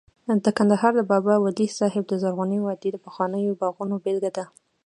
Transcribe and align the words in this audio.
د 0.45 0.47
کندهار 0.57 0.91
د 0.95 1.01
بابا 1.11 1.35
ولی 1.39 1.67
صاحب 1.79 2.03
د 2.07 2.13
زرغونې 2.21 2.57
وادۍ 2.61 2.89
د 2.93 2.97
پخوانیو 3.05 3.57
باغونو 3.61 3.95
بېلګه 4.05 4.31
ده 4.37 4.45